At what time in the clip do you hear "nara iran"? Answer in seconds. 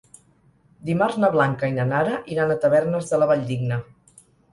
1.89-2.53